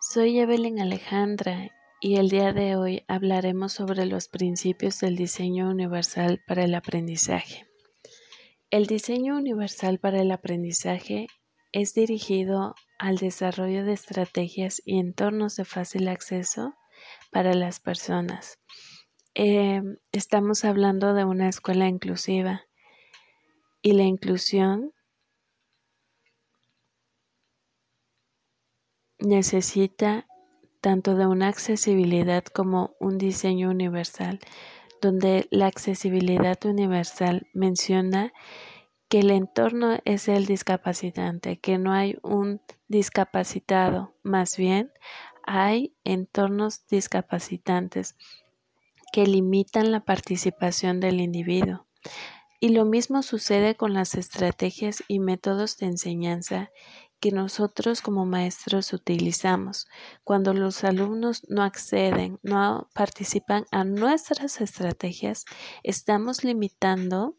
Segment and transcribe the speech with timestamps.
[0.00, 6.40] Soy Evelyn Alejandra y el día de hoy hablaremos sobre los principios del diseño universal
[6.46, 7.66] para el aprendizaje.
[8.70, 11.26] El diseño universal para el aprendizaje
[11.72, 16.74] es dirigido al desarrollo de estrategias y entornos de fácil acceso
[17.30, 18.58] para las personas.
[19.34, 22.62] Eh, estamos hablando de una escuela inclusiva
[23.82, 24.92] y la inclusión
[29.18, 30.26] necesita
[30.80, 34.38] tanto de una accesibilidad como un diseño universal,
[35.00, 38.32] donde la accesibilidad universal menciona
[39.14, 44.90] que el entorno es el discapacitante, que no hay un discapacitado, más bien
[45.44, 48.16] hay entornos discapacitantes
[49.12, 51.86] que limitan la participación del individuo.
[52.58, 56.72] Y lo mismo sucede con las estrategias y métodos de enseñanza
[57.20, 59.86] que nosotros como maestros utilizamos.
[60.24, 65.44] Cuando los alumnos no acceden, no participan a nuestras estrategias,
[65.84, 67.36] estamos limitando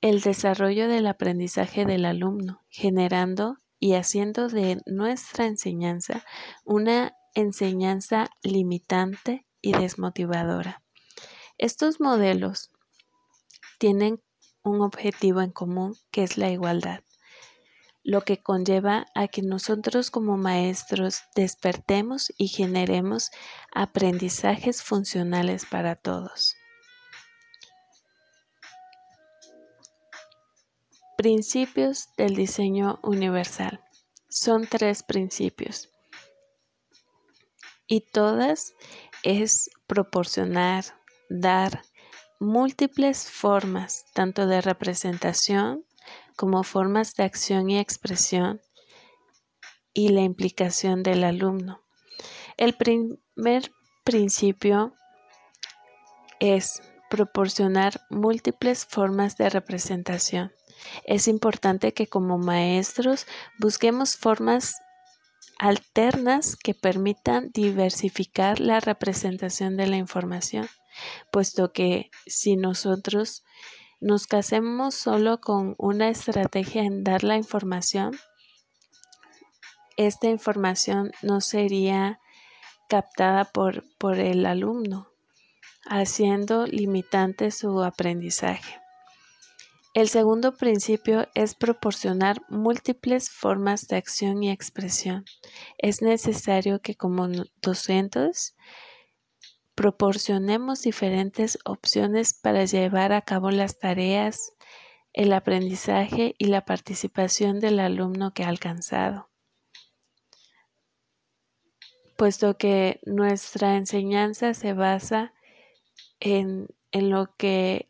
[0.00, 6.24] el desarrollo del aprendizaje del alumno, generando y haciendo de nuestra enseñanza
[6.64, 10.82] una enseñanza limitante y desmotivadora.
[11.58, 12.70] Estos modelos
[13.78, 14.22] tienen
[14.62, 17.00] un objetivo en común que es la igualdad
[18.02, 23.30] lo que conlleva a que nosotros como maestros despertemos y generemos
[23.72, 26.56] aprendizajes funcionales para todos.
[31.20, 33.84] Principios del diseño universal.
[34.30, 35.90] Son tres principios
[37.86, 38.74] y todas
[39.22, 40.82] es proporcionar,
[41.28, 41.82] dar
[42.38, 45.84] múltiples formas tanto de representación
[46.36, 48.62] como formas de acción y expresión
[49.92, 51.82] y la implicación del alumno.
[52.56, 53.70] El primer
[54.04, 54.94] principio
[56.38, 60.50] es proporcionar múltiples formas de representación.
[61.04, 63.26] Es importante que como maestros
[63.58, 64.74] busquemos formas
[65.58, 70.68] alternas que permitan diversificar la representación de la información,
[71.30, 73.44] puesto que si nosotros
[74.00, 78.18] nos casemos solo con una estrategia en dar la información,
[79.98, 82.20] esta información no sería
[82.88, 85.08] captada por, por el alumno,
[85.84, 88.79] haciendo limitante su aprendizaje.
[89.92, 95.24] El segundo principio es proporcionar múltiples formas de acción y expresión.
[95.78, 97.28] Es necesario que como
[97.60, 98.54] docentes
[99.74, 104.52] proporcionemos diferentes opciones para llevar a cabo las tareas,
[105.12, 109.28] el aprendizaje y la participación del alumno que ha alcanzado.
[112.16, 115.32] Puesto que nuestra enseñanza se basa
[116.20, 117.88] en, lo que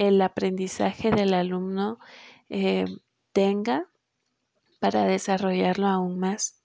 [0.00, 1.98] el, aprendizaje del alumno
[2.48, 2.86] eh,
[3.32, 3.86] tenga
[4.80, 6.62] para desarrollarlo aún más.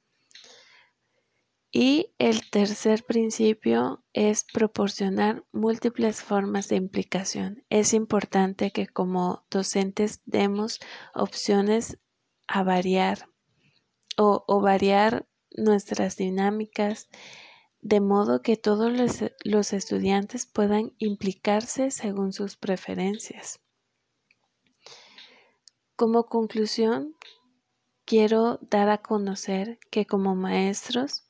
[1.69, 7.65] Y el tercer principio es proporcionar múltiples formas de implicación.
[7.69, 10.79] Es importante que como docentes demos
[11.13, 11.99] opciones
[12.47, 13.27] a variar
[14.17, 17.09] o, variar nuestras dinámicas
[17.85, 18.91] de modo que todos
[19.43, 23.59] los, estudiantes puedan implicarse según sus preferencias.
[25.95, 27.15] Como conclusión,
[28.03, 31.25] quiero dar a conocer que como maestros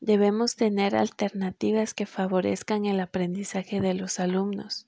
[0.00, 4.86] Debemos tener alternativas que favorezcan el aprendizaje de los alumnos.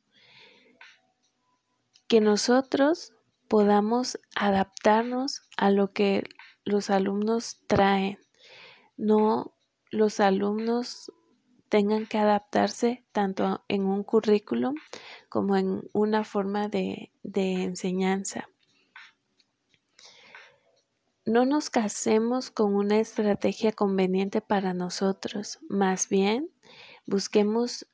[2.08, 3.14] Que nosotros
[3.48, 6.24] podamos adaptarnos a lo que
[6.64, 8.18] los alumnos traen.
[8.98, 9.57] No
[9.90, 11.12] los alumnos
[11.68, 14.74] tengan que adaptarse tanto en un currículum
[15.28, 18.48] como en una forma de, de enseñanza.
[21.26, 26.50] No nos casemos con una estrategia conveniente para nosotros, más bien
[27.04, 27.86] busquemos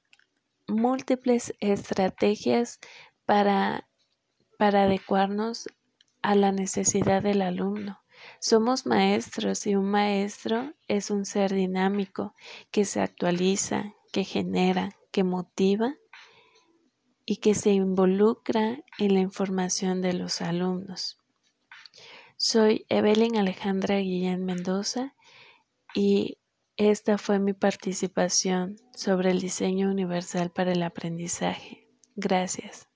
[0.67, 2.81] múltiples estrategias
[3.27, 3.89] para,
[4.59, 5.69] para adecuarnos
[6.23, 8.04] a la necesidad del alumno.
[8.41, 12.35] Somos maestros y un maestro es un ser dinámico
[12.71, 15.95] que se actualiza, que genera, que motiva
[17.27, 21.19] y que se involucra en la información de los alumnos.
[22.37, 25.15] Soy Evelyn Alejandra Guillén Mendoza
[25.95, 26.39] y
[26.77, 31.89] esta fue mi participación sobre el diseño universal para el aprendizaje.
[32.17, 32.89] Gracias.